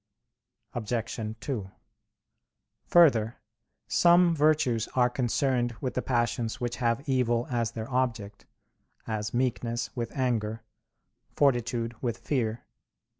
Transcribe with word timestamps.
Obj. 0.73 1.35
2: 1.41 1.71
Further, 2.87 3.37
some 3.87 4.35
virtues 4.35 4.87
are 4.95 5.11
concerned 5.11 5.73
with 5.79 5.93
the 5.93 6.01
passions 6.01 6.59
which 6.59 6.77
have 6.77 7.07
evil 7.07 7.45
as 7.51 7.73
their 7.73 7.87
object; 7.87 8.47
as 9.05 9.31
meekness 9.31 9.95
with 9.95 10.11
anger; 10.17 10.63
fortitude 11.35 11.93
with 12.01 12.17
fear. 12.17 12.65